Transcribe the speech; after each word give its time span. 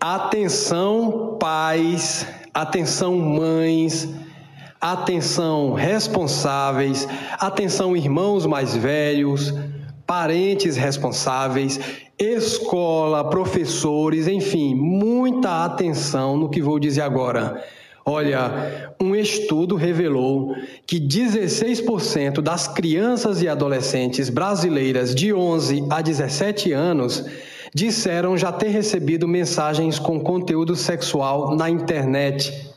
Atenção, 0.00 1.36
pais, 1.40 2.26
atenção, 2.52 3.16
mães, 3.18 4.08
atenção, 4.80 5.72
responsáveis, 5.72 7.08
atenção, 7.38 7.96
irmãos 7.96 8.44
mais 8.44 8.76
velhos, 8.76 9.54
parentes 10.06 10.76
responsáveis, 10.76 11.80
escola, 12.18 13.28
professores, 13.28 14.28
enfim, 14.28 14.74
muita 14.74 15.64
atenção 15.64 16.36
no 16.36 16.50
que 16.50 16.60
vou 16.62 16.78
dizer 16.78 17.02
agora. 17.02 17.64
Olha, 18.08 18.94
um 19.00 19.16
estudo 19.16 19.74
revelou 19.74 20.54
que 20.86 21.00
16% 21.00 22.40
das 22.40 22.68
crianças 22.68 23.42
e 23.42 23.48
adolescentes 23.48 24.30
brasileiras 24.30 25.12
de 25.12 25.34
11 25.34 25.86
a 25.90 26.00
17 26.00 26.72
anos 26.72 27.24
disseram 27.76 28.38
já 28.38 28.50
ter 28.50 28.68
recebido 28.68 29.28
mensagens 29.28 29.98
com 29.98 30.18
conteúdo 30.18 30.74
sexual 30.74 31.54
na 31.54 31.68
internet. 31.68 32.72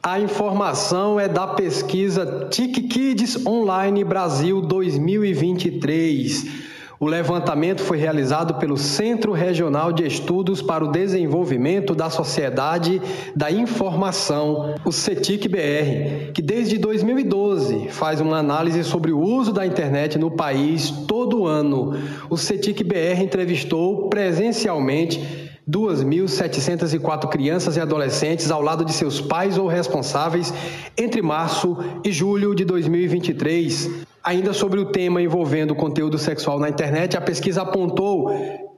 A 0.00 0.20
informação 0.20 1.18
é 1.18 1.26
da 1.26 1.44
pesquisa 1.44 2.46
TIC 2.48 2.82
Kids 2.82 3.44
Online 3.44 4.04
Brasil 4.04 4.60
2023 4.60 6.64
o 7.04 7.06
levantamento 7.06 7.82
foi 7.82 7.98
realizado 7.98 8.54
pelo 8.54 8.78
Centro 8.78 9.32
Regional 9.32 9.92
de 9.92 10.06
Estudos 10.06 10.62
para 10.62 10.82
o 10.82 10.90
Desenvolvimento 10.90 11.94
da 11.94 12.08
Sociedade 12.08 13.00
da 13.36 13.50
Informação, 13.50 14.74
o 14.84 14.90
CETIC-BR, 14.90 16.32
que 16.32 16.40
desde 16.40 16.78
2012 16.78 17.88
faz 17.90 18.22
uma 18.22 18.38
análise 18.38 18.82
sobre 18.84 19.12
o 19.12 19.20
uso 19.20 19.52
da 19.52 19.66
internet 19.66 20.18
no 20.18 20.30
país 20.30 20.88
todo 21.24 21.46
ano. 21.46 21.94
O 22.28 22.36
CETIC-BR 22.36 23.22
entrevistou 23.22 24.08
presencialmente 24.08 25.50
2.704 25.68 27.28
crianças 27.28 27.78
e 27.78 27.80
adolescentes 27.80 28.50
ao 28.50 28.60
lado 28.60 28.84
de 28.84 28.92
seus 28.92 29.22
pais 29.22 29.56
ou 29.56 29.66
responsáveis 29.66 30.52
entre 30.98 31.22
março 31.22 31.78
e 32.04 32.12
julho 32.12 32.54
de 32.54 32.64
2023. 32.64 34.04
Ainda 34.22 34.52
sobre 34.52 34.78
o 34.78 34.86
tema 34.86 35.22
envolvendo 35.22 35.74
conteúdo 35.74 36.18
sexual 36.18 36.58
na 36.58 36.68
internet, 36.68 37.16
a 37.16 37.20
pesquisa 37.20 37.62
apontou 37.62 38.30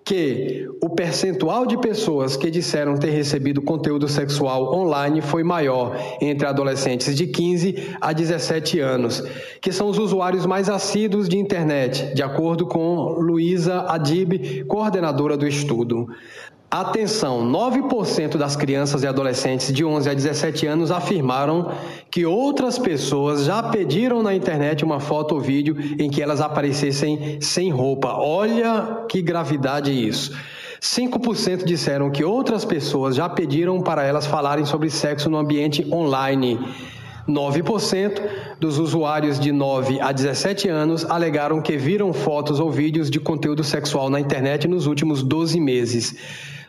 que 0.07 0.69
o 0.81 0.89
percentual 0.89 1.67
de 1.67 1.77
pessoas 1.77 2.37
que 2.37 2.49
disseram 2.49 2.97
ter 2.97 3.11
recebido 3.11 3.61
conteúdo 3.61 4.07
sexual 4.07 4.73
online 4.73 5.21
foi 5.21 5.43
maior 5.43 5.97
entre 6.21 6.47
adolescentes 6.47 7.17
de 7.17 7.27
15 7.27 7.97
a 8.01 8.13
17 8.13 8.79
anos, 8.79 9.21
que 9.61 9.73
são 9.73 9.89
os 9.89 9.99
usuários 9.99 10.47
mais 10.47 10.71
assíduos 10.71 11.29
de 11.29 11.37
internet, 11.37 12.15
de 12.15 12.23
acordo 12.23 12.67
com 12.67 13.17
Luísa 13.19 13.81
Adib, 13.89 14.65
coordenadora 14.69 15.37
do 15.37 15.45
estudo. 15.45 16.07
Atenção, 16.71 17.45
9% 17.45 18.37
das 18.37 18.55
crianças 18.55 19.03
e 19.03 19.09
adolescentes 19.09 19.73
de 19.73 19.85
11 19.85 20.11
a 20.11 20.15
17 20.15 20.67
anos 20.69 20.91
afirmaram 20.93 21.73
que 22.17 22.25
outras 22.25 22.79
pessoas 22.79 23.45
já 23.45 23.63
pediram 23.63 24.23
na 24.23 24.35
internet 24.35 24.83
uma 24.83 24.99
foto 24.99 25.35
ou 25.35 25.41
vídeo 25.43 25.77
em 25.99 26.09
que 26.09 26.23
elas 26.23 26.41
aparecessem 26.41 27.39
sem 27.43 27.69
roupa. 27.71 28.15
Olha 28.15 29.05
que 29.07 29.21
gravidade 29.21 29.93
isso. 29.93 30.35
5% 30.81 31.67
disseram 31.67 32.11
que 32.11 32.25
outras 32.25 32.65
pessoas 32.65 33.17
já 33.17 33.29
pediram 33.29 33.83
para 33.83 34.03
elas 34.03 34.25
falarem 34.25 34.65
sobre 34.65 34.89
sexo 34.89 35.29
no 35.29 35.37
ambiente 35.37 35.87
online. 35.93 36.59
9% 37.29 38.23
dos 38.59 38.79
usuários 38.79 39.39
de 39.39 39.53
9 39.53 40.01
a 40.01 40.11
17 40.11 40.71
anos 40.71 41.05
alegaram 41.05 41.61
que 41.61 41.77
viram 41.77 42.15
fotos 42.15 42.61
ou 42.61 42.71
vídeos 42.71 43.11
de 43.11 43.21
conteúdo 43.21 43.63
sexual 43.63 44.09
na 44.09 44.19
internet 44.19 44.67
nos 44.67 44.87
últimos 44.87 45.23
12 45.23 45.61
meses. 45.61 46.17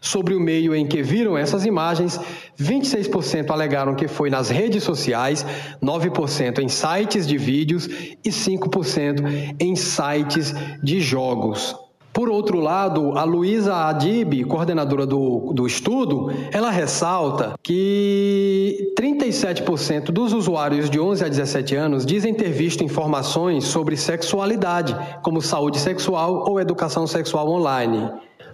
Sobre 0.01 0.35
o 0.35 0.39
meio 0.39 0.75
em 0.75 0.85
que 0.85 1.01
viram 1.01 1.37
essas 1.37 1.65
imagens, 1.65 2.19
26% 2.59 3.49
alegaram 3.49 3.95
que 3.95 4.07
foi 4.07 4.29
nas 4.29 4.49
redes 4.49 4.83
sociais, 4.83 5.45
9% 5.81 6.59
em 6.59 6.69
sites 6.69 7.27
de 7.27 7.37
vídeos 7.37 7.87
e 8.23 8.29
5% 8.29 9.55
em 9.59 9.75
sites 9.75 10.53
de 10.83 10.99
jogos. 10.99 11.75
Por 12.17 12.29
outro 12.29 12.59
lado, 12.59 13.15
a 13.15 13.23
Luísa 13.23 13.75
Adib, 13.75 14.43
coordenadora 14.45 15.05
do, 15.05 15.53
do 15.53 15.67
estudo, 15.67 16.31
ela 16.51 16.71
ressalta 16.71 17.53
que 17.61 18.91
37% 18.99 20.05
dos 20.05 20.33
usuários 20.33 20.89
de 20.89 20.99
11 20.99 21.25
a 21.25 21.27
17 21.27 21.75
anos 21.75 22.07
dizem 22.07 22.33
ter 22.33 22.49
visto 22.49 22.83
informações 22.83 23.65
sobre 23.65 23.95
sexualidade, 23.95 24.97
como 25.21 25.43
saúde 25.43 25.77
sexual 25.77 26.43
ou 26.49 26.59
educação 26.59 27.05
sexual 27.05 27.47
online. 27.51 28.09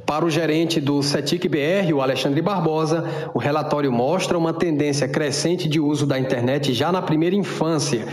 Para 0.06 0.26
o 0.26 0.30
gerente 0.30 0.82
do 0.82 1.02
CETIC 1.02 1.48
BR, 1.48 1.94
o 1.94 2.02
Alexandre 2.02 2.42
Barbosa, 2.42 3.32
o 3.34 3.40
relatório 3.40 3.92
mostra 3.92 4.38
uma 4.38 4.54
tendência 4.54 5.08
crescente 5.08 5.68
de 5.68 5.80
uso 5.80 6.06
da 6.06 6.20
internet 6.20 6.74
já 6.74 6.92
na 6.92 7.02
primeira 7.02 7.36
infância 7.36 8.06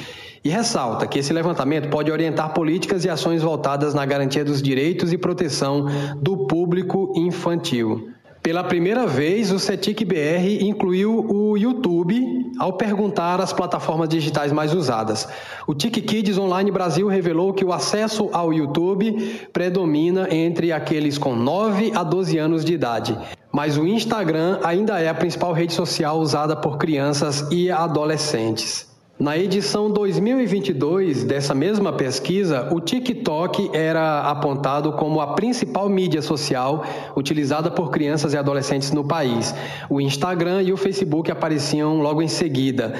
e 0.42 0.48
ressalta 0.48 1.06
que 1.06 1.18
esse 1.18 1.32
levantamento 1.32 1.90
pode 1.90 2.10
orientar 2.10 2.54
políticas 2.54 3.04
e 3.04 3.10
ações 3.10 3.42
voltadas 3.42 3.92
na 3.92 4.06
garantia 4.06 4.44
dos 4.44 4.62
direitos 4.62 5.12
e 5.12 5.18
proteção 5.18 5.86
do 6.16 6.46
público 6.46 7.12
infantil. 7.16 8.10
Pela 8.42 8.64
primeira 8.64 9.06
vez, 9.06 9.52
o 9.52 9.58
CETIC 9.58 10.02
BR 10.02 10.62
incluiu 10.62 11.26
o 11.28 11.58
YouTube 11.58 12.50
ao 12.58 12.72
perguntar 12.72 13.38
as 13.38 13.52
plataformas 13.52 14.08
digitais 14.08 14.50
mais 14.50 14.74
usadas. 14.74 15.28
O 15.66 15.74
TIC 15.74 16.00
Kids 16.00 16.38
Online 16.38 16.70
Brasil 16.70 17.06
revelou 17.06 17.52
que 17.52 17.64
o 17.64 17.72
acesso 17.72 18.30
ao 18.32 18.50
YouTube 18.50 19.12
predomina 19.52 20.26
entre 20.34 20.72
aqueles 20.72 21.18
com 21.18 21.36
9 21.36 21.92
a 21.94 22.02
12 22.02 22.38
anos 22.38 22.64
de 22.64 22.72
idade. 22.72 23.16
Mas 23.52 23.76
o 23.76 23.86
Instagram 23.86 24.58
ainda 24.64 24.98
é 24.98 25.10
a 25.10 25.14
principal 25.14 25.52
rede 25.52 25.74
social 25.74 26.18
usada 26.18 26.56
por 26.56 26.78
crianças 26.78 27.46
e 27.50 27.70
adolescentes. 27.70 28.89
Na 29.20 29.36
edição 29.36 29.90
2022 29.90 31.24
dessa 31.24 31.54
mesma 31.54 31.92
pesquisa, 31.92 32.70
o 32.72 32.80
TikTok 32.80 33.70
era 33.74 34.22
apontado 34.22 34.94
como 34.94 35.20
a 35.20 35.34
principal 35.34 35.90
mídia 35.90 36.22
social 36.22 36.82
utilizada 37.14 37.70
por 37.70 37.90
crianças 37.90 38.32
e 38.32 38.38
adolescentes 38.38 38.92
no 38.92 39.06
país. 39.06 39.54
O 39.90 40.00
Instagram 40.00 40.62
e 40.62 40.72
o 40.72 40.76
Facebook 40.78 41.30
apareciam 41.30 42.00
logo 42.00 42.22
em 42.22 42.28
seguida. 42.28 42.94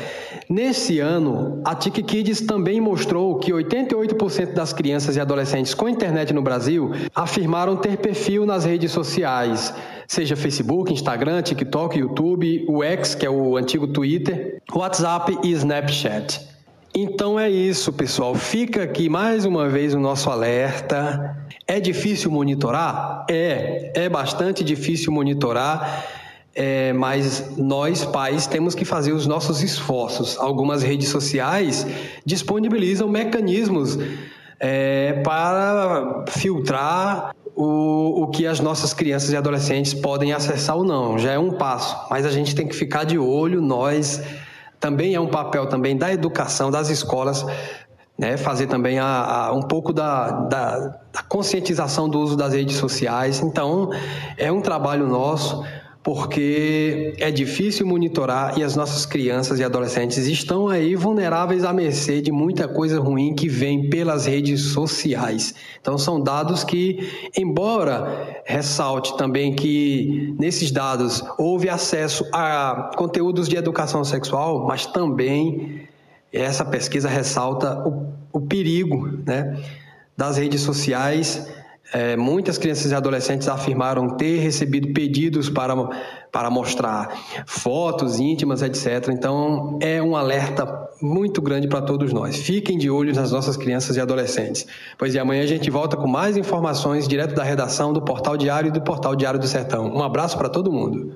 Nesse 0.47 0.99
ano, 1.01 1.63
a 1.65 1.75
TikKids 1.75 2.43
também 2.43 2.83
mostrou 2.83 3.39
que 3.39 3.51
88% 3.51 4.53
das 4.53 4.75
crianças 4.75 5.17
e 5.17 5.21
adolescentes 5.21 5.73
com 5.73 5.89
internet 5.89 6.35
no 6.35 6.43
Brasil 6.43 6.91
afirmaram 7.15 7.77
ter 7.77 7.97
perfil 7.97 8.45
nas 8.45 8.67
redes 8.67 8.93
sociais 8.93 9.73
seja 10.11 10.35
Facebook, 10.35 10.93
Instagram, 10.93 11.41
TikTok, 11.41 11.97
YouTube, 11.97 12.65
o 12.69 12.83
X, 12.83 13.15
que 13.15 13.25
é 13.25 13.31
o 13.31 13.57
antigo 13.57 13.87
Twitter, 13.87 14.61
WhatsApp 14.75 15.39
e 15.45 15.53
Snapchat. 15.53 16.41
Então 16.93 17.39
é 17.39 17.49
isso, 17.49 17.93
pessoal. 17.93 18.35
Fica 18.35 18.83
aqui 18.83 19.09
mais 19.09 19.45
uma 19.45 19.69
vez 19.69 19.95
o 19.95 20.01
nosso 20.01 20.29
alerta. 20.29 21.47
É 21.65 21.79
difícil 21.79 22.29
monitorar? 22.29 23.25
É, 23.31 23.93
é 23.95 24.09
bastante 24.09 24.65
difícil 24.65 25.13
monitorar. 25.13 26.05
É, 26.57 26.93
mas 26.93 27.57
nós, 27.57 28.05
pais, 28.05 28.49
temos 28.49 28.75
que 28.75 28.85
fazer 28.85 29.13
os 29.13 29.29
nossos 29.29 29.63
esforços. 29.63 30.37
Algumas 30.39 30.83
redes 30.83 31.09
sociais 31.09 31.87
disponibilizam 32.27 33.09
mecanismos 33.09 33.97
é, 34.59 35.23
para 35.25 36.25
filtrar 36.27 37.33
o, 37.61 38.23
o 38.23 38.27
que 38.29 38.47
as 38.47 38.59
nossas 38.59 38.95
crianças 38.95 39.31
e 39.31 39.37
adolescentes 39.37 39.93
podem 39.93 40.33
acessar 40.33 40.77
ou 40.77 40.83
não. 40.83 41.19
Já 41.19 41.33
é 41.33 41.39
um 41.39 41.51
passo, 41.51 41.95
mas 42.09 42.25
a 42.25 42.31
gente 42.31 42.55
tem 42.55 42.67
que 42.67 42.75
ficar 42.75 43.05
de 43.05 43.19
olho, 43.19 43.61
nós 43.61 44.23
também 44.79 45.15
é 45.15 45.21
um 45.21 45.27
papel 45.27 45.67
também 45.67 45.95
da 45.95 46.11
educação, 46.11 46.71
das 46.71 46.89
escolas, 46.89 47.45
né, 48.19 48.39
fazer 48.39 48.67
também 48.67 48.99
a, 48.99 49.49
a 49.49 49.53
um 49.53 49.61
pouco 49.61 49.93
da, 49.93 50.31
da, 50.31 50.79
da 51.13 51.23
conscientização 51.29 52.09
do 52.09 52.19
uso 52.19 52.35
das 52.35 52.55
redes 52.55 52.77
sociais. 52.77 53.41
Então, 53.41 53.91
é 54.39 54.51
um 54.51 54.63
trabalho 54.63 55.07
nosso 55.07 55.63
porque 56.03 57.15
é 57.19 57.31
difícil 57.31 57.87
monitorar 57.87 58.59
e 58.59 58.65
as 58.65 58.75
nossas 58.75 59.05
crianças 59.05 59.59
e 59.59 59.65
adolescentes 59.65 60.27
estão 60.27 60.69
aí 60.69 60.95
vulneráveis 60.95 61.63
à 61.63 61.75
mercê 61.75 62.23
de 62.23 62.33
muita 62.33 62.67
coisa 62.67 62.99
ruim 62.99 63.35
que 63.35 63.49
vem 63.49 63.91
pelas 63.91 64.25
redes 64.25 64.63
sociais. 64.73 65.55
Então 65.81 65.99
são 65.99 66.19
dados 66.19 66.65
que, 66.65 67.31
embora 67.37 68.43
ressalte 68.47 69.15
também 69.19 69.55
que 69.55 70.35
nesses 70.39 70.71
dados 70.71 71.23
houve 71.37 71.69
acesso 71.69 72.27
a 72.33 72.93
conteúdos 72.97 73.47
de 73.47 73.57
educação 73.57 74.03
sexual, 74.03 74.67
mas 74.67 74.87
também 74.87 75.83
essa 76.33 76.65
pesquisa 76.65 77.09
ressalta 77.11 77.87
o, 77.87 78.07
o 78.33 78.41
perigo 78.41 79.19
né, 79.27 79.61
das 80.17 80.39
redes 80.39 80.63
sociais 80.63 81.60
é, 81.93 82.17
muitas 82.17 82.59
crianças 82.59 82.93
e 82.93 82.95
adolescentes 82.95 83.49
afirmaram 83.49 84.17
ter 84.17 84.39
recebido 84.39 84.93
pedidos 84.93 85.49
para, 85.49 85.75
para 86.31 86.51
mostrar 86.51 87.17
fotos 87.47 88.21
íntimas, 88.21 88.63
etc. 88.63 89.09
Então, 89.13 89.79
é 89.81 90.03
um 90.03 90.17
alerta 90.17 90.89
muito 91.03 91.41
grande 91.41 91.67
para 91.67 91.83
todos 91.83 92.13
nós. 92.13 92.37
Fiquem 92.37 92.79
de 92.79 92.91
olho 92.91 93.15
nas 93.15 93.33
nossas 93.33 93.57
crianças 93.57 93.97
e 93.97 94.01
adolescentes. 94.01 94.67
Pois 94.99 95.15
e 95.15 95.19
amanhã 95.19 95.43
a 95.43 95.47
gente 95.47 95.71
volta 95.71 95.97
com 95.97 96.07
mais 96.07 96.37
informações 96.37 97.09
direto 97.09 97.35
da 97.35 97.43
redação 97.43 97.93
do 97.93 98.03
Portal 98.03 98.37
Diário 98.37 98.69
e 98.69 98.73
do 98.73 98.81
Portal 98.81 99.17
Diário 99.17 99.41
do 99.41 99.47
Sertão. 99.47 99.87
Um 99.87 100.03
abraço 100.03 100.37
para 100.37 100.49
todo 100.49 100.71
mundo. 100.71 101.09